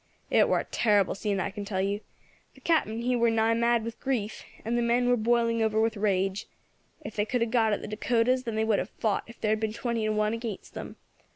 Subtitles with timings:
[0.31, 2.01] "It war a terrible scene, I can tell you;
[2.55, 5.95] the Captain he were nigh mad with grief, and the men were boiling over with
[5.95, 6.47] rage.
[7.01, 9.51] If they could have got at the Dacotas then they would have fought if there
[9.51, 10.95] had been twenty to one against them.